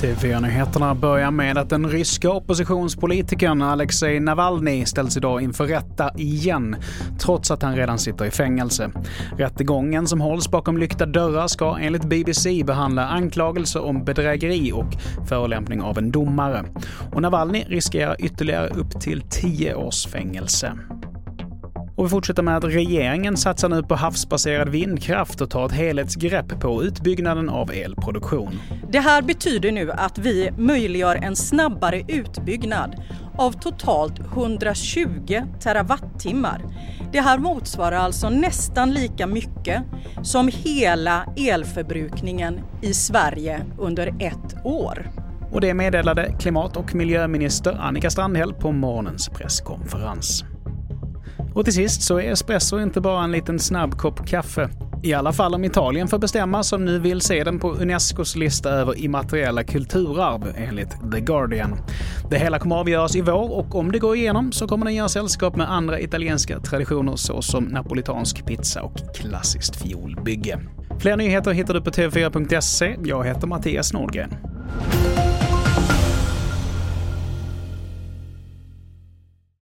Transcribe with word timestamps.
TV4-nyheterna 0.00 0.94
börjar 0.94 1.30
med 1.30 1.58
att 1.58 1.70
den 1.70 1.88
ryska 1.88 2.30
oppositionspolitikern 2.30 3.62
Alexej 3.62 4.20
Navalny 4.20 4.84
ställs 4.84 5.16
idag 5.16 5.42
inför 5.42 5.66
rätta 5.66 6.10
igen, 6.16 6.76
trots 7.18 7.50
att 7.50 7.62
han 7.62 7.76
redan 7.76 7.98
sitter 7.98 8.24
i 8.24 8.30
fängelse. 8.30 8.90
Rättegången 9.38 10.06
som 10.06 10.20
hålls 10.20 10.50
bakom 10.50 10.78
lyckta 10.78 11.06
dörrar 11.06 11.46
ska 11.46 11.78
enligt 11.78 12.04
BBC 12.04 12.64
behandla 12.64 13.08
anklagelser 13.08 13.84
om 13.84 14.04
bedrägeri 14.04 14.72
och 14.72 14.96
förolämpning 15.28 15.82
av 15.82 15.98
en 15.98 16.10
domare. 16.10 16.64
Och 17.12 17.22
Navalny 17.22 17.64
riskerar 17.68 18.16
ytterligare 18.18 18.68
upp 18.68 19.00
till 19.00 19.22
10 19.30 19.74
års 19.74 20.06
fängelse. 20.06 20.72
Och 21.96 22.04
vi 22.04 22.08
fortsätter 22.08 22.42
med 22.42 22.56
att 22.56 22.64
regeringen 22.64 23.36
satsar 23.36 23.68
nu 23.68 23.82
på 23.82 23.94
havsbaserad 23.94 24.68
vindkraft 24.68 25.40
och 25.40 25.50
tar 25.50 25.66
ett 25.66 25.72
helhetsgrepp 25.72 26.60
på 26.60 26.82
utbyggnaden 26.82 27.48
av 27.48 27.70
elproduktion. 27.70 28.60
Det 28.90 28.98
här 28.98 29.22
betyder 29.22 29.72
nu 29.72 29.92
att 29.92 30.18
vi 30.18 30.50
möjliggör 30.58 31.16
en 31.16 31.36
snabbare 31.36 32.02
utbyggnad 32.08 33.02
av 33.38 33.52
totalt 33.52 34.20
120 34.20 35.42
terawattimmar. 35.60 36.64
Det 37.12 37.20
här 37.20 37.38
motsvarar 37.38 37.96
alltså 37.96 38.30
nästan 38.30 38.94
lika 38.94 39.26
mycket 39.26 39.82
som 40.22 40.50
hela 40.52 41.24
elförbrukningen 41.36 42.60
i 42.82 42.94
Sverige 42.94 43.60
under 43.78 44.06
ett 44.06 44.64
år. 44.64 45.10
Och 45.52 45.60
det 45.60 45.74
meddelade 45.74 46.34
klimat 46.40 46.76
och 46.76 46.94
miljöminister 46.94 47.78
Annika 47.80 48.10
Strandhäll 48.10 48.54
på 48.54 48.72
morgonens 48.72 49.28
presskonferens. 49.28 50.44
Och 51.56 51.64
till 51.64 51.74
sist 51.74 52.02
så 52.02 52.18
är 52.18 52.32
espresso 52.32 52.80
inte 52.80 53.00
bara 53.00 53.24
en 53.24 53.32
liten 53.32 53.58
snabb 53.58 53.98
kopp 53.98 54.26
kaffe. 54.26 54.68
I 55.02 55.14
alla 55.14 55.32
fall 55.32 55.54
om 55.54 55.64
Italien 55.64 56.08
får 56.08 56.18
bestämma 56.18 56.62
som 56.62 56.84
nu 56.84 56.98
vill 56.98 57.20
se 57.20 57.44
den 57.44 57.58
på 57.58 57.72
Unescos 57.72 58.36
lista 58.36 58.70
över 58.70 58.98
immateriella 58.98 59.64
kulturarv, 59.64 60.54
enligt 60.56 60.90
The 61.12 61.20
Guardian. 61.20 61.78
Det 62.30 62.38
hela 62.38 62.58
kommer 62.58 62.76
avgöras 62.76 63.16
i 63.16 63.20
vår 63.20 63.52
och 63.52 63.74
om 63.74 63.92
det 63.92 63.98
går 63.98 64.16
igenom 64.16 64.52
så 64.52 64.68
kommer 64.68 64.84
den 64.84 64.94
göra 64.94 65.08
sällskap 65.08 65.56
med 65.56 65.72
andra 65.72 66.00
italienska 66.00 66.60
traditioner 66.60 67.16
såsom 67.16 67.64
napolitansk 67.64 68.46
pizza 68.46 68.82
och 68.82 69.14
klassiskt 69.14 69.76
fiolbygge. 69.76 70.58
Fler 70.98 71.16
nyheter 71.16 71.52
hittar 71.52 71.74
du 71.74 71.80
på 71.80 71.90
tv4.se. 71.90 72.96
Jag 73.04 73.24
heter 73.24 73.46
Mattias 73.46 73.92
Nordgren. 73.92 74.34